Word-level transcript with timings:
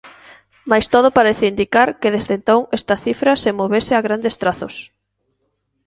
Mais 0.69 0.85
todo 0.93 1.15
parece 1.17 1.51
indicar 1.53 1.89
que 2.01 2.13
desde 2.15 2.33
entón 2.37 2.61
esta 2.79 2.95
cifra 3.05 3.31
se 3.43 3.55
movese 3.59 3.93
a 3.95 4.05
grandes 4.07 4.35
trazos. 4.41 4.75